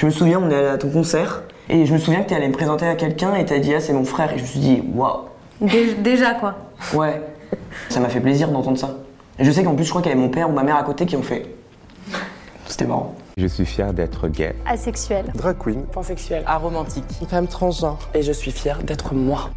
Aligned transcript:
Je 0.00 0.06
me 0.06 0.10
souviens, 0.10 0.40
on 0.42 0.48
est 0.50 0.54
allé 0.54 0.68
à 0.68 0.78
ton 0.78 0.88
concert 0.88 1.42
et 1.68 1.84
je 1.84 1.92
me 1.92 1.98
souviens 1.98 2.22
que 2.22 2.28
tu 2.30 2.34
allé 2.34 2.48
me 2.48 2.54
présenter 2.54 2.86
à 2.86 2.94
quelqu'un 2.94 3.34
et 3.34 3.44
t'as 3.44 3.58
dit 3.58 3.74
ah 3.74 3.80
c'est 3.80 3.92
mon 3.92 4.04
frère 4.06 4.32
et 4.32 4.38
je 4.38 4.42
me 4.44 4.46
suis 4.46 4.58
dit 4.60 4.82
waouh. 4.94 5.24
Dé- 5.60 5.92
Déjà 5.92 6.32
quoi. 6.32 6.54
Ouais. 6.94 7.20
Ça 7.90 8.00
m'a 8.00 8.08
fait 8.08 8.20
plaisir 8.20 8.48
d'entendre 8.48 8.78
ça. 8.78 8.96
Et 9.38 9.44
je 9.44 9.50
sais 9.50 9.62
qu'en 9.62 9.74
plus 9.74 9.84
je 9.84 9.90
crois 9.90 10.00
qu'il 10.00 10.10
y 10.10 10.14
avait 10.14 10.22
mon 10.22 10.30
père 10.30 10.48
ou 10.48 10.54
ma 10.54 10.62
mère 10.62 10.76
à 10.76 10.84
côté 10.84 11.04
qui 11.04 11.16
ont 11.16 11.22
fait. 11.22 11.54
C'était 12.66 12.86
marrant. 12.86 13.14
Je 13.36 13.46
suis 13.46 13.66
fier 13.66 13.92
d'être 13.92 14.26
gay. 14.28 14.54
Asexuel. 14.66 15.26
Drag 15.34 15.58
queen. 15.58 15.82
pansexuel, 15.82 16.44
aromantique, 16.46 17.04
une 17.20 17.26
femme 17.28 17.46
transgenre. 17.46 17.98
Et 18.14 18.22
je 18.22 18.32
suis 18.32 18.52
fière 18.52 18.82
d'être 18.82 19.12
moi. 19.12 19.50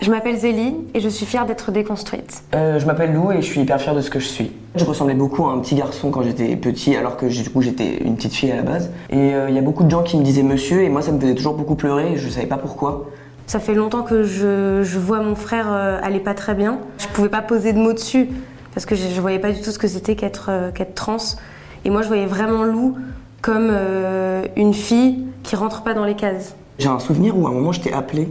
Je 0.00 0.10
m'appelle 0.10 0.36
Zélie 0.38 0.76
et 0.94 1.00
je 1.00 1.08
suis 1.08 1.26
fière 1.26 1.44
d'être 1.44 1.72
déconstruite. 1.72 2.42
Euh, 2.54 2.78
je 2.78 2.86
m'appelle 2.86 3.12
Lou 3.12 3.32
et 3.32 3.42
je 3.42 3.46
suis 3.46 3.60
hyper 3.60 3.80
fier 3.80 3.94
de 3.94 4.00
ce 4.00 4.08
que 4.08 4.18
je 4.18 4.26
suis. 4.26 4.50
Je 4.74 4.84
ressemblais 4.84 5.14
beaucoup 5.14 5.44
à 5.44 5.52
un 5.52 5.58
petit 5.58 5.74
garçon 5.74 6.10
quand 6.10 6.22
j'étais 6.22 6.56
petit, 6.56 6.96
alors 6.96 7.18
que 7.18 7.26
du 7.26 7.50
coup 7.50 7.60
j'étais 7.60 7.98
une 7.98 8.16
petite 8.16 8.32
fille 8.32 8.50
à 8.50 8.56
la 8.56 8.62
base. 8.62 8.90
Et 9.10 9.34
euh, 9.34 9.50
il 9.50 9.54
y 9.54 9.58
a 9.58 9.62
beaucoup 9.62 9.84
de 9.84 9.90
gens 9.90 10.02
qui 10.02 10.16
me 10.16 10.22
disaient 10.22 10.42
monsieur, 10.42 10.82
et 10.82 10.88
moi 10.88 11.02
ça 11.02 11.12
me 11.12 11.20
faisait 11.20 11.34
toujours 11.34 11.54
beaucoup 11.54 11.74
pleurer, 11.74 12.12
et 12.12 12.16
je 12.16 12.28
savais 12.30 12.46
pas 12.46 12.56
pourquoi. 12.56 13.10
Ça 13.46 13.58
fait 13.58 13.74
longtemps 13.74 14.02
que 14.02 14.22
je, 14.22 14.82
je 14.84 14.98
vois 14.98 15.20
mon 15.20 15.34
frère 15.34 15.66
euh, 15.70 15.98
aller 16.02 16.20
pas 16.20 16.34
très 16.34 16.54
bien. 16.54 16.78
Je 16.98 17.08
pouvais 17.08 17.28
pas 17.28 17.42
poser 17.42 17.72
de 17.72 17.78
mots 17.78 17.92
dessus 17.92 18.28
parce 18.72 18.86
que 18.86 18.94
je, 18.94 19.08
je 19.08 19.20
voyais 19.20 19.40
pas 19.40 19.50
du 19.50 19.60
tout 19.60 19.72
ce 19.72 19.78
que 19.78 19.88
c'était 19.88 20.14
qu'être 20.14 20.46
euh, 20.50 20.70
qu'être 20.70 20.94
trans. 20.94 21.16
Et 21.84 21.90
moi 21.90 22.02
je 22.02 22.06
voyais 22.08 22.26
vraiment 22.26 22.62
Lou 22.62 22.96
comme 23.42 23.68
euh, 23.70 24.44
une 24.56 24.72
fille 24.72 25.26
qui 25.42 25.56
rentre 25.56 25.82
pas 25.82 25.94
dans 25.94 26.04
les 26.04 26.14
cases. 26.14 26.54
J'ai 26.78 26.88
un 26.88 27.00
souvenir 27.00 27.36
où 27.36 27.46
à 27.46 27.50
un 27.50 27.52
moment 27.52 27.72
je 27.72 27.80
t'ai 27.80 27.92
appelé. 27.92 28.28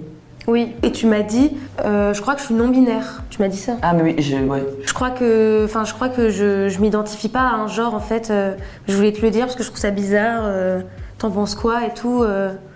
Oui, 0.49 0.73
et 0.81 0.91
tu 0.91 1.05
m'as 1.05 1.21
dit, 1.21 1.51
euh, 1.85 2.11
je 2.11 2.21
crois 2.21 2.33
que 2.33 2.39
je 2.41 2.47
suis 2.47 2.55
non 2.55 2.69
binaire. 2.69 3.21
Tu 3.29 3.39
m'as 3.39 3.47
dit 3.49 3.57
ça? 3.57 3.73
Ah 3.83 3.93
mais 3.93 4.01
oui, 4.01 4.15
je, 4.17 4.35
ouais. 4.35 4.65
Je 4.83 4.93
crois 4.93 5.11
que, 5.11 5.61
enfin, 5.63 5.85
je 5.85 5.93
crois 5.93 6.09
que 6.09 6.29
je, 6.31 6.69
je 6.69 6.79
m'identifie 6.81 7.29
pas 7.29 7.41
à 7.41 7.53
un 7.53 7.67
genre 7.67 7.93
en 7.93 7.99
fait. 7.99 8.31
euh, 8.31 8.55
je 8.87 8.95
voulais 8.95 9.11
te 9.13 9.21
le 9.21 9.29
dire 9.29 9.45
parce 9.45 9.55
que 9.55 9.61
je 9.61 9.67
trouve 9.67 9.79
ça 9.79 9.91
bizarre. 9.91 10.41
euh, 10.45 10.81
T'en 11.19 11.29
penses 11.29 11.53
quoi 11.53 11.85
et 11.85 11.93
tout. 11.93 12.23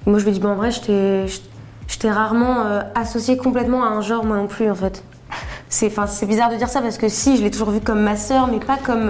Moi 0.06 0.20
je 0.20 0.26
me 0.26 0.32
dis, 0.32 0.40
bon 0.40 0.50
en 0.50 0.56
vrai, 0.56 0.70
je 0.70 0.82
t'ai, 0.82 2.10
rarement 2.12 2.58
associé 2.94 3.38
complètement 3.38 3.84
à 3.84 3.88
un 3.88 4.02
genre 4.02 4.24
moi 4.26 4.36
non 4.38 4.48
plus 4.48 4.70
en 4.70 4.76
fait. 4.76 5.02
C'est, 5.70 5.88
enfin, 5.88 6.06
c'est 6.08 6.26
bizarre 6.26 6.52
de 6.52 6.58
dire 6.58 6.68
ça 6.70 6.82
parce 6.82 6.98
que 6.98 7.08
si, 7.08 7.38
je 7.38 7.42
l'ai 7.42 7.50
toujours 7.52 7.72
vu 7.72 7.80
comme 7.80 8.02
ma 8.02 8.18
sœur, 8.18 8.48
mais 8.52 8.60
pas 8.60 8.78
comme, 8.86 9.10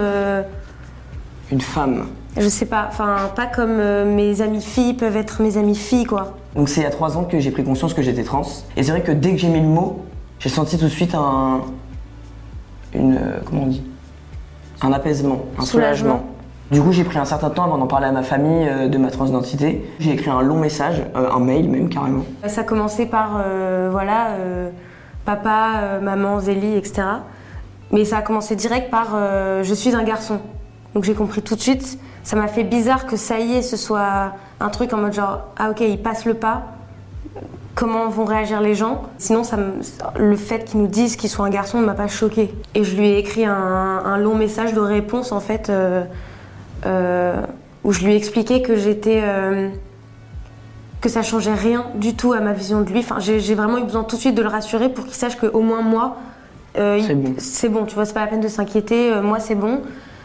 Une 1.50 1.60
femme. 1.60 2.06
je 2.36 2.48
sais 2.48 2.66
pas, 2.66 2.86
enfin, 2.88 3.16
pas 3.34 3.46
comme 3.46 3.74
mes 4.14 4.40
amies 4.40 4.62
filles 4.62 4.94
peuvent 4.94 5.16
être 5.16 5.42
mes 5.42 5.58
amies 5.58 5.74
filles 5.74 6.06
quoi. 6.06 6.36
Donc 6.54 6.68
c'est 6.68 6.80
il 6.80 6.84
y 6.84 6.86
a 6.86 6.90
trois 6.90 7.16
ans 7.16 7.24
que 7.24 7.40
j'ai 7.40 7.50
pris 7.50 7.64
conscience 7.64 7.94
que 7.94 8.02
j'étais 8.02 8.22
trans. 8.24 8.42
Et 8.76 8.82
c'est 8.82 8.90
vrai 8.92 9.02
que 9.02 9.12
dès 9.12 9.32
que 9.32 9.38
j'ai 9.38 9.48
mis 9.48 9.60
le 9.60 9.66
mot, 9.66 10.04
j'ai 10.38 10.48
senti 10.48 10.78
tout 10.78 10.84
de 10.84 10.88
suite 10.90 11.14
un. 11.14 11.62
Une. 12.94 13.16
euh, 13.16 13.40
Comment 13.44 13.62
on 13.62 13.66
dit? 13.66 13.82
Un 14.82 14.92
apaisement, 14.92 15.44
un 15.58 15.64
Soulagement. 15.64 16.10
soulagement. 16.16 16.24
Du 16.70 16.80
coup, 16.80 16.92
j'ai 16.92 17.04
pris 17.04 17.18
un 17.18 17.24
certain 17.24 17.50
temps 17.50 17.64
avant 17.64 17.78
d'en 17.78 17.86
parler 17.86 18.06
à 18.06 18.12
ma 18.12 18.22
famille 18.22 18.66
euh, 18.68 18.88
de 18.88 18.98
ma 18.98 19.10
transidentité. 19.10 19.84
J'ai 19.98 20.12
écrit 20.12 20.30
un 20.30 20.42
long 20.42 20.58
message, 20.58 21.02
euh, 21.14 21.30
un 21.30 21.38
mail 21.38 21.68
même 21.68 21.88
carrément. 21.88 22.24
Ça 22.46 22.62
a 22.62 22.64
commencé 22.64 23.06
par, 23.06 23.32
euh, 23.44 23.88
voilà, 23.92 24.28
papa, 25.24 25.98
maman, 26.02 26.40
Zélie, 26.40 26.76
etc. 26.76 27.02
Mais 27.92 28.04
ça 28.04 28.18
a 28.18 28.22
commencé 28.22 28.56
direct 28.56 28.90
par 28.90 29.16
je 29.62 29.74
suis 29.74 29.94
un 29.94 30.02
garçon. 30.04 30.38
Donc 30.94 31.04
j'ai 31.04 31.14
compris 31.14 31.42
tout 31.42 31.54
de 31.54 31.60
suite. 31.60 31.98
Ça 32.22 32.36
m'a 32.36 32.46
fait 32.48 32.64
bizarre 32.64 33.06
que 33.06 33.16
ça 33.16 33.38
y 33.38 33.54
est, 33.56 33.62
ce 33.62 33.76
soit 33.76 34.32
un 34.64 34.70
truc 34.70 34.92
en 34.92 34.96
mode 34.98 35.12
genre 35.12 35.40
ah 35.58 35.70
ok, 35.70 35.80
il 35.80 36.00
passe 36.02 36.24
le 36.24 36.34
pas. 36.34 36.62
Comment 37.74 38.08
vont 38.08 38.24
réagir 38.24 38.60
les 38.60 38.74
gens? 38.76 39.02
Sinon, 39.18 39.42
ça 39.42 39.56
me- 39.56 39.72
le 40.16 40.36
fait 40.36 40.64
qu'ils 40.64 40.80
nous 40.80 40.86
disent 40.86 41.16
qu'ils 41.16 41.28
sont 41.28 41.42
un 41.42 41.50
garçon 41.50 41.80
ne 41.80 41.84
m'a 41.86 41.94
pas 41.94 42.06
choqué. 42.06 42.54
Et 42.76 42.84
je 42.84 42.96
lui 42.96 43.08
ai 43.08 43.18
écrit 43.18 43.44
un, 43.44 43.52
un 43.52 44.16
long 44.18 44.36
message 44.36 44.74
de 44.74 44.80
réponse 44.80 45.32
en 45.32 45.40
fait, 45.40 45.70
euh, 45.70 46.04
euh, 46.86 47.34
où 47.82 47.92
je 47.92 48.04
lui 48.04 48.12
ai 48.12 48.16
expliqué 48.16 48.62
que 48.62 48.76
j'étais 48.76 49.20
euh, 49.24 49.70
que 51.00 51.08
ça 51.08 51.22
changeait 51.22 51.52
rien 51.54 51.86
du 51.96 52.14
tout 52.14 52.32
à 52.32 52.38
ma 52.40 52.52
vision 52.52 52.80
de 52.80 52.88
lui. 52.90 53.00
Enfin, 53.00 53.16
j'ai 53.18 53.54
vraiment 53.56 53.78
eu 53.78 53.82
besoin 53.84 54.04
tout 54.04 54.14
de 54.16 54.20
suite 54.20 54.36
de 54.36 54.42
le 54.42 54.48
rassurer 54.48 54.88
pour 54.88 55.04
qu'il 55.04 55.14
sache 55.14 55.36
qu'au 55.36 55.60
moins 55.60 55.82
moi, 55.82 56.16
C'est 56.76 57.14
bon. 57.14 57.34
c'est 57.38 57.68
bon. 57.68 57.84
Tu 57.86 57.96
vois, 57.96 58.04
c'est 58.04 58.14
pas 58.14 58.20
la 58.20 58.28
peine 58.28 58.40
de 58.40 58.48
s'inquiéter. 58.48 59.12
moi, 59.20 59.40
c'est 59.40 59.56
bon. 59.56 59.80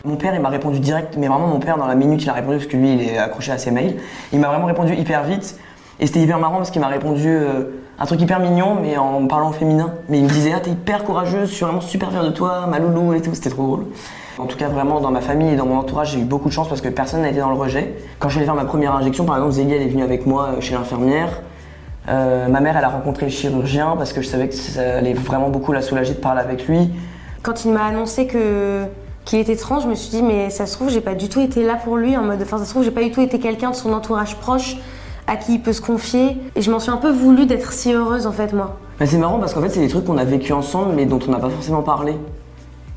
Mon 0.09 0.15
père, 0.15 0.33
il 0.33 0.41
m'a 0.41 0.49
répondu 0.49 0.79
direct, 0.79 1.17
mais 1.19 1.27
vraiment 1.27 1.45
mon 1.45 1.59
père, 1.59 1.77
dans 1.77 1.85
la 1.85 1.93
minute, 1.93 2.23
il 2.23 2.29
a 2.31 2.33
répondu 2.33 2.57
parce 2.57 2.67
que 2.67 2.75
lui, 2.75 2.93
il 2.93 3.01
est 3.03 3.19
accroché 3.19 3.51
à 3.51 3.59
ses 3.59 3.69
mails. 3.69 3.97
Il 4.33 4.39
m'a 4.39 4.47
vraiment 4.47 4.65
répondu 4.65 4.95
hyper 4.95 5.23
vite. 5.23 5.59
Et 5.99 6.07
c'était 6.07 6.21
hyper 6.21 6.39
marrant 6.39 6.57
parce 6.57 6.71
qu'il 6.71 6.81
m'a 6.81 6.87
répondu 6.87 7.27
euh, 7.27 7.65
un 7.99 8.05
truc 8.07 8.19
hyper 8.19 8.39
mignon, 8.39 8.75
mais 8.81 8.97
en 8.97 9.27
parlant 9.27 9.51
féminin. 9.51 9.93
Mais 10.09 10.17
il 10.17 10.23
me 10.23 10.29
disait, 10.29 10.51
ah, 10.55 10.61
t'es 10.61 10.71
hyper 10.71 11.03
courageuse, 11.03 11.51
je 11.51 11.53
suis 11.53 11.63
vraiment 11.63 11.79
super 11.79 12.09
fier 12.09 12.23
de 12.23 12.31
toi, 12.31 12.65
ma 12.65 12.79
loulou 12.79 13.13
et 13.13 13.21
tout. 13.21 13.35
C'était 13.35 13.51
trop 13.51 13.67
drôle. 13.67 13.85
En 14.39 14.47
tout 14.47 14.57
cas, 14.57 14.67
vraiment, 14.67 14.99
dans 14.99 15.11
ma 15.11 15.21
famille 15.21 15.53
et 15.53 15.55
dans 15.55 15.67
mon 15.67 15.77
entourage, 15.77 16.13
j'ai 16.13 16.19
eu 16.19 16.23
beaucoup 16.23 16.49
de 16.49 16.53
chance 16.53 16.67
parce 16.67 16.81
que 16.81 16.89
personne 16.89 17.21
n'a 17.21 17.29
été 17.29 17.39
dans 17.39 17.51
le 17.51 17.59
rejet. 17.59 17.93
Quand 18.17 18.29
je 18.29 18.37
suis 18.37 18.45
faire 18.45 18.55
ma 18.55 18.65
première 18.65 18.95
injection, 18.95 19.25
par 19.25 19.35
exemple, 19.35 19.53
Zélie, 19.53 19.73
elle 19.73 19.83
est 19.83 19.89
venue 19.89 20.01
avec 20.01 20.25
moi 20.25 20.53
euh, 20.55 20.61
chez 20.61 20.73
l'infirmière. 20.73 21.43
Euh, 22.07 22.47
ma 22.47 22.61
mère, 22.61 22.75
elle 22.75 22.83
a 22.83 22.89
rencontré 22.89 23.27
le 23.27 23.31
chirurgien 23.31 23.93
parce 23.95 24.11
que 24.11 24.23
je 24.23 24.27
savais 24.27 24.47
que 24.47 24.55
ça 24.55 24.97
allait 24.97 25.13
vraiment 25.13 25.49
beaucoup 25.49 25.71
la 25.71 25.83
soulager 25.83 26.15
de 26.15 26.19
parler 26.19 26.41
avec 26.41 26.67
lui. 26.67 26.89
Quand 27.43 27.63
il 27.63 27.73
m'a 27.73 27.85
annoncé 27.85 28.25
que 28.25 28.87
qu'il 29.29 29.39
était 29.39 29.55
trans, 29.55 29.79
je 29.79 29.87
me 29.87 29.95
suis 29.95 30.09
dit 30.09 30.21
mais 30.23 30.49
ça 30.49 30.65
se 30.65 30.73
trouve 30.75 30.89
j'ai 30.89 31.01
pas 31.01 31.15
du 31.15 31.29
tout 31.29 31.39
été 31.39 31.63
là 31.63 31.75
pour 31.75 31.97
lui 31.97 32.17
en 32.17 32.23
mode 32.23 32.41
enfin 32.41 32.57
ça 32.57 32.65
se 32.65 32.69
trouve 32.71 32.83
j'ai 32.83 32.91
pas 32.91 33.03
du 33.03 33.11
tout 33.11 33.21
été 33.21 33.39
quelqu'un 33.39 33.69
de 33.71 33.75
son 33.75 33.93
entourage 33.93 34.35
proche 34.37 34.77
à 35.27 35.35
qui 35.35 35.53
il 35.55 35.61
peut 35.61 35.73
se 35.73 35.81
confier 35.81 36.37
et 36.55 36.61
je 36.61 36.71
m'en 36.71 36.79
suis 36.79 36.89
un 36.91 36.97
peu 36.97 37.11
voulu 37.11 37.45
d'être 37.45 37.71
si 37.71 37.93
heureuse 37.93 38.25
en 38.27 38.31
fait 38.31 38.51
moi. 38.53 38.77
C'est 39.05 39.17
marrant 39.17 39.39
parce 39.39 39.53
qu'en 39.53 39.61
fait, 39.61 39.69
c'est 39.69 39.79
des 39.79 39.87
trucs 39.87 40.03
qu'on 40.05 40.17
a 40.17 40.25
vécu 40.25 40.51
ensemble, 40.51 40.93
mais 40.95 41.05
dont 41.05 41.19
on 41.25 41.31
n'a 41.31 41.37
pas 41.39 41.49
forcément 41.49 41.81
parlé. 41.83 42.13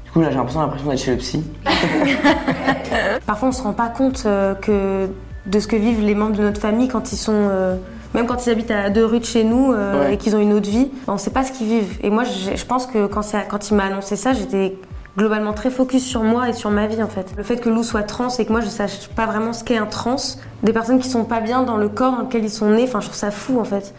Du 0.04 0.10
coup, 0.12 0.20
là, 0.20 0.30
j'ai 0.30 0.36
l'impression 0.36 0.60
l'impression 0.60 0.88
d'être 0.88 0.98
chez 0.98 1.12
le 1.12 1.16
psy. 1.18 1.44
Parfois, 3.26 3.48
on 3.48 3.52
se 3.52 3.62
rend 3.62 3.72
pas 3.72 3.88
compte 3.88 4.24
euh, 4.26 4.54
que 4.54 5.08
de 5.46 5.60
ce 5.60 5.66
que 5.66 5.76
vivent 5.76 6.00
les 6.04 6.14
membres 6.14 6.36
de 6.36 6.42
notre 6.42 6.60
famille 6.60 6.88
quand 6.88 7.12
ils 7.12 7.16
sont, 7.16 7.32
euh, 7.34 7.76
même 8.14 8.26
quand 8.26 8.46
ils 8.46 8.50
habitent 8.50 8.70
à 8.70 8.90
deux 8.90 9.04
rues 9.04 9.20
de 9.20 9.24
chez 9.24 9.44
nous 9.44 9.72
euh, 9.72 10.06
Ouais. 10.06 10.14
et 10.14 10.16
qu'ils 10.16 10.34
ont 10.36 10.40
une 10.40 10.52
autre 10.52 10.68
vie, 10.68 10.88
on 11.06 11.18
sait 11.18 11.30
pas 11.30 11.44
ce 11.44 11.52
qu'ils 11.52 11.66
vivent. 11.68 11.98
Et 12.02 12.10
moi, 12.10 12.24
je 12.24 12.64
pense 12.64 12.86
que 12.86 13.06
quand, 13.06 13.22
ça- 13.22 13.42
quand 13.42 13.70
il 13.70 13.74
m'a 13.76 13.84
annoncé 13.84 14.16
ça, 14.16 14.32
j'étais 14.32 14.76
globalement 15.16 15.52
très 15.52 15.70
focus 15.70 16.04
sur 16.04 16.22
moi 16.22 16.48
et 16.48 16.52
sur 16.52 16.70
ma 16.70 16.86
vie 16.86 17.02
en 17.02 17.08
fait. 17.08 17.32
Le 17.36 17.42
fait 17.42 17.58
que 17.58 17.68
Lou 17.68 17.82
soit 17.82 18.02
trans 18.02 18.28
et 18.38 18.44
que 18.44 18.50
moi 18.52 18.60
je 18.60 18.68
sache 18.68 19.08
pas 19.08 19.26
vraiment 19.26 19.52
ce 19.52 19.62
qu'est 19.64 19.76
un 19.76 19.86
trans, 19.86 20.16
des 20.62 20.72
personnes 20.72 20.98
qui 21.00 21.08
sont 21.08 21.24
pas 21.24 21.40
bien 21.40 21.62
dans 21.62 21.76
le 21.76 21.88
corps 21.88 22.12
dans 22.12 22.22
lequel 22.22 22.44
ils 22.44 22.50
sont 22.50 22.70
nés, 22.70 22.84
enfin 22.84 23.00
je 23.00 23.06
trouve 23.06 23.18
ça 23.18 23.30
fou 23.30 23.60
en 23.60 23.64
fait. 23.64 23.94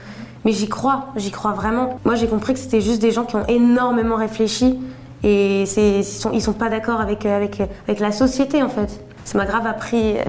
Mais 0.46 0.52
j'y 0.52 0.68
crois, 0.68 1.08
j'y 1.16 1.32
crois 1.32 1.52
vraiment. 1.54 2.00
Moi 2.04 2.16
j'ai 2.16 2.28
compris 2.28 2.54
que 2.54 2.60
c'était 2.60 2.82
juste 2.82 3.02
des 3.02 3.12
gens 3.12 3.26
qui 3.26 3.36
ont 3.36 3.46
énormément 3.48 4.16
réfléchi 4.16 4.80
et 5.24 5.64
ils 5.64 6.04
sont, 6.04 6.38
sont 6.40 6.54
pas 6.54 6.70
d'accord 6.70 7.00
avec, 7.00 7.26
euh, 7.26 7.38
avec, 7.38 7.62
avec 7.88 8.00
la 8.00 8.12
société 8.12 8.62
en 8.62 8.70
fait. 8.70 9.02
Ça 9.24 9.38
m'a 9.38 9.46
grave 9.46 9.66
appris 9.68 10.18
euh, 10.18 10.24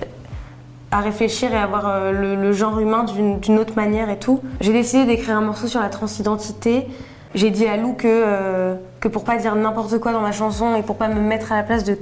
à 0.93 1.01
réfléchir 1.01 1.53
et 1.53 1.57
à 1.57 1.67
voir 1.67 1.89
euh, 1.89 2.13
le, 2.13 2.37
le 2.37 2.53
genre 2.53 2.79
humain 2.79 3.03
d'une 3.03 3.41
d'une 3.41 3.59
autre 3.59 3.75
manière 3.75 4.09
et 4.11 4.19
tout. 4.19 4.41
J'ai 4.61 4.73
décidé 4.73 5.05
d'écrire 5.05 5.37
un 5.37 5.41
morceau 5.41 5.67
sur 5.67 5.81
la 5.81 5.89
transidentité. 5.89 6.87
J'ai 7.35 7.51
dit 7.51 7.67
à 7.67 7.77
Lou 7.77 7.95
que, 7.95 8.07
euh, 8.07 8.75
que 9.01 9.09
pour 9.09 9.25
pas 9.25 9.37
dire 9.37 9.55
n'importe 9.57 9.99
quoi 9.99 10.13
dans 10.13 10.21
ma 10.21 10.33
chanson 10.33 10.77
et 10.77 10.83
pour 10.83 10.97
pas 10.97 11.09
me 11.09 11.21
mettre 11.21 11.53
à 11.53 11.57
la 11.57 11.63
place 11.63 11.85
de 11.85 11.99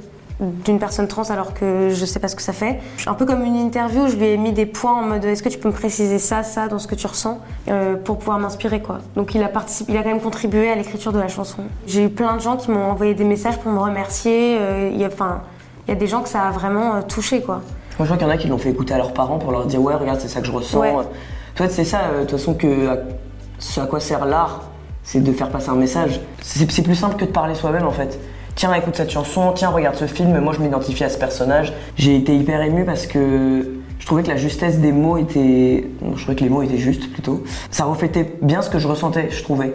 d'une 0.66 0.80
personne 0.80 1.06
trans 1.06 1.22
alors 1.30 1.54
que 1.54 1.90
je 1.90 2.04
sais 2.04 2.18
pas 2.18 2.26
ce 2.26 2.34
que 2.34 2.42
ça 2.42 2.52
fait. 2.52 2.80
Un 3.06 3.14
peu 3.14 3.24
comme 3.26 3.44
une 3.44 3.54
interview, 3.54 4.08
je 4.08 4.16
lui 4.16 4.26
ai 4.26 4.36
mis 4.36 4.50
des 4.52 4.66
points 4.66 4.94
en 4.98 5.02
mode 5.02 5.24
est-ce 5.24 5.40
que 5.40 5.48
tu 5.48 5.56
peux 5.58 5.68
me 5.68 5.72
préciser 5.74 6.18
ça, 6.18 6.42
ça 6.42 6.66
dans 6.66 6.80
ce 6.80 6.88
que 6.88 6.96
tu 6.96 7.06
ressens 7.06 7.38
euh, 7.68 7.94
pour 7.94 8.18
pouvoir 8.18 8.40
m'inspirer 8.40 8.82
quoi. 8.82 8.98
Donc 9.14 9.36
il 9.36 9.42
a 9.44 9.48
participé, 9.48 9.92
il 9.92 9.98
a 9.98 10.02
quand 10.02 10.08
même 10.08 10.20
contribué 10.20 10.68
à 10.68 10.74
l'écriture 10.74 11.12
de 11.12 11.20
la 11.20 11.28
chanson. 11.28 11.62
J'ai 11.86 12.06
eu 12.06 12.08
plein 12.08 12.34
de 12.34 12.40
gens 12.40 12.56
qui 12.56 12.72
m'ont 12.72 12.90
envoyé 12.90 13.14
des 13.14 13.22
messages 13.24 13.56
pour 13.58 13.70
me 13.70 13.78
remercier. 13.78 14.56
euh, 14.58 14.90
il 14.92 15.00
y 15.00 15.04
a, 15.04 15.08
enfin, 15.08 15.42
il 15.86 15.90
y 15.90 15.96
a 15.96 16.00
des 16.00 16.08
gens 16.08 16.22
que 16.22 16.28
ça 16.28 16.42
a 16.42 16.50
vraiment 16.50 16.96
euh, 16.96 17.02
touché 17.02 17.40
quoi. 17.40 17.60
Moi, 18.00 18.06
je 18.06 18.06
vois 18.06 18.16
qu'il 18.16 18.26
y 18.26 18.30
en 18.30 18.32
a 18.32 18.36
qui 18.38 18.48
l'ont 18.48 18.58
fait 18.58 18.70
écouter 18.70 18.94
à 18.94 18.98
leurs 18.98 19.12
parents 19.14 19.38
pour 19.38 19.52
leur 19.52 19.66
dire 19.66 19.80
Ouais, 19.80 19.94
regarde, 19.94 20.18
c'est 20.18 20.28
ça 20.28 20.40
que 20.40 20.46
je 20.48 20.52
ressens. 20.52 20.80
Ouais. 20.80 20.92
Toi, 21.54 21.68
c'est 21.68 21.84
ça, 21.84 21.98
de 22.18 22.20
toute 22.22 22.32
façon, 22.32 22.54
que 22.54 22.88
à- 22.88 22.96
ce 23.60 23.80
à 23.80 23.86
quoi 23.86 24.00
sert 24.00 24.24
l'art, 24.24 24.62
c'est 25.04 25.22
de 25.22 25.32
faire 25.32 25.50
passer 25.50 25.70
un 25.70 25.76
message. 25.76 26.20
C'est 26.40 26.82
plus 26.82 26.94
simple 26.94 27.16
que 27.16 27.24
de 27.24 27.30
parler 27.30 27.54
soi-même 27.54 27.86
en 27.86 27.92
fait. 27.92 28.18
Tiens, 28.54 28.74
écoute 28.74 28.96
cette 28.96 29.10
chanson, 29.10 29.52
tiens, 29.54 29.70
regarde 29.70 29.96
ce 29.96 30.06
film, 30.06 30.38
moi 30.40 30.52
je 30.52 30.60
m'identifie 30.60 31.04
à 31.04 31.08
ce 31.08 31.18
personnage. 31.18 31.72
J'ai 31.96 32.16
été 32.16 32.36
hyper 32.36 32.60
ému 32.60 32.84
parce 32.84 33.06
que 33.06 33.82
je 33.98 34.06
trouvais 34.06 34.22
que 34.22 34.28
la 34.28 34.36
justesse 34.36 34.78
des 34.78 34.92
mots 34.92 35.16
était. 35.16 35.86
non, 36.02 36.16
Je 36.16 36.22
trouvais 36.22 36.36
que 36.36 36.44
les 36.44 36.50
mots 36.50 36.62
étaient 36.62 36.76
justes 36.76 37.10
plutôt. 37.12 37.44
Ça 37.70 37.84
reflétait 37.84 38.34
bien 38.42 38.60
ce 38.60 38.68
que 38.68 38.78
je 38.78 38.88
ressentais, 38.88 39.28
je 39.30 39.42
trouvais. 39.42 39.74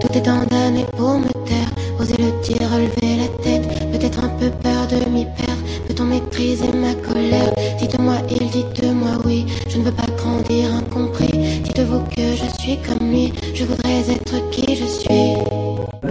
Tout 0.00 0.12
est 0.14 0.24
condamné 0.24 0.86
pour 0.96 1.18
me 1.18 1.28
taire. 1.44 1.68
Oser 2.00 2.16
le 2.18 2.30
dire, 2.42 2.68
relever 2.70 3.16
la 3.22 3.42
tête. 3.42 3.66
Peut-être 3.92 4.22
un 4.24 4.28
peu 4.28 4.50
peur 4.62 4.86
de 4.86 5.08
m'y 5.10 5.24
perdre. 5.24 5.62
Peut-on 5.88 6.04
maîtriser 6.04 6.68
ma 6.68 6.94
colère? 6.94 7.52
Dites-moi 7.78 8.14
il, 8.30 8.48
dites-moi 8.50 9.10
oui. 9.24 9.46
Je 9.68 9.78
ne 9.78 9.84
veux 9.84 9.92
pas 9.92 10.06
grandir 10.16 10.74
incompris. 10.74 11.60
Dites-vous 11.64 12.00
que 12.14 12.22
je 12.22 12.62
suis 12.62 12.78
comme 12.78 13.10
lui. 13.10 13.32
Je 13.56 13.64
voudrais 13.64 14.00
être 14.10 14.50
qui 14.50 14.76
je 14.76 14.84
suis. 14.84 15.34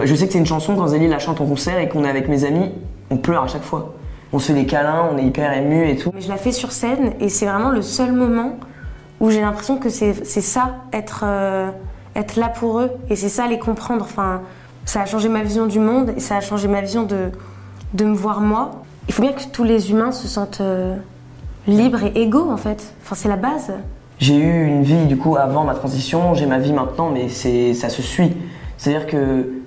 Je 0.04 0.16
sais 0.16 0.26
que 0.26 0.34
c'est 0.34 0.40
une 0.40 0.48
chanson, 0.48 0.76
quand 0.76 0.88
Zélie 0.88 1.08
la 1.08 1.20
chante 1.20 1.40
en 1.42 1.46
concert 1.46 1.78
et 1.78 1.88
qu'on 1.88 2.04
est 2.04 2.10
avec 2.10 2.28
mes 2.28 2.44
amis, 2.44 2.72
on 3.12 3.18
pleure 3.18 3.44
à 3.44 3.48
chaque 3.48 3.62
fois. 3.62 3.94
On 4.34 4.40
se 4.40 4.48
fait 4.48 4.60
des 4.60 4.66
câlins, 4.66 5.10
on 5.14 5.18
est 5.20 5.26
hyper 5.26 5.54
ému 5.54 5.88
et 5.88 5.96
tout. 5.96 6.10
Mais 6.16 6.22
je 6.22 6.28
la 6.28 6.38
fais 6.38 6.52
sur 6.52 6.72
scène 6.72 7.14
et 7.20 7.30
c'est 7.30 7.46
vraiment 7.46 7.70
le 7.70 7.84
seul 7.84 8.14
moment 8.14 8.58
où 9.20 9.30
j'ai 9.30 9.42
l'impression 9.42 9.78
que 9.78 9.90
c'est 9.90 10.26
c'est 10.26 10.42
ça, 10.42 10.78
être, 10.92 11.22
euh, 11.24 11.70
être 12.16 12.36
là 12.36 12.50
pour 12.50 12.80
eux 12.80 12.90
et 13.12 13.16
c'est 13.16 13.30
ça, 13.30 13.46
les 13.46 13.60
comprendre. 13.60 14.06
Enfin, 14.06 14.42
ça 14.86 15.02
a 15.02 15.06
changé 15.06 15.30
ma 15.30 15.44
vision 15.44 15.68
du 15.68 15.80
monde 15.80 16.14
et 16.18 16.22
ça 16.22 16.38
a 16.38 16.42
changé 16.42 16.68
ma 16.68 16.82
vision 16.82 17.04
de, 17.04 17.30
de 17.94 18.06
me 18.06 18.16
voir 18.16 18.42
moi. 18.42 18.72
Il 19.08 19.14
faut 19.14 19.22
bien 19.22 19.34
que 19.34 19.44
tous 19.54 19.64
les 19.64 19.92
humains 19.92 20.12
se 20.12 20.28
sentent 20.28 20.62
euh, 20.62 20.96
libre 21.68 22.00
et 22.06 22.24
égaux 22.24 22.50
en 22.50 22.58
fait. 22.58 22.92
Enfin, 23.04 23.14
c'est 23.14 23.30
la 23.30 23.38
base. 23.38 23.72
J'ai 24.20 24.36
eu 24.36 24.66
une 24.66 24.84
vie 24.84 25.06
du 25.06 25.18
coup 25.18 25.36
avant 25.36 25.66
ma 25.66 25.74
transition, 25.74 26.34
j'ai 26.34 26.46
ma 26.46 26.60
vie 26.60 26.72
maintenant, 26.72 27.10
mais 27.10 27.28
c'est 27.28 27.74
ça 27.74 27.90
se 27.90 28.02
suit. 28.02 28.34
C'est-à-dire 28.78 29.08
que 29.08 29.62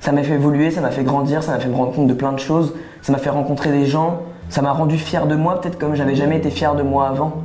ça 0.00 0.10
m'a 0.10 0.22
fait 0.24 0.34
évoluer, 0.34 0.70
ça 0.72 0.80
m'a 0.80 0.90
fait 0.90 1.04
grandir, 1.04 1.42
ça 1.42 1.52
m'a 1.52 1.60
fait 1.60 1.68
me 1.68 1.76
rendre 1.76 1.92
compte 1.92 2.08
de 2.08 2.14
plein 2.14 2.32
de 2.32 2.38
choses, 2.38 2.74
ça 3.02 3.12
m'a 3.12 3.18
fait 3.18 3.30
rencontrer 3.30 3.70
des 3.70 3.86
gens, 3.86 4.22
ça 4.48 4.60
m'a 4.60 4.72
rendu 4.72 4.98
fier 4.98 5.26
de 5.26 5.36
moi, 5.36 5.60
peut-être 5.60 5.78
comme 5.78 5.94
j'avais 5.94 6.16
jamais 6.16 6.38
été 6.38 6.50
fier 6.50 6.74
de 6.74 6.82
moi 6.82 7.08
avant. 7.08 7.42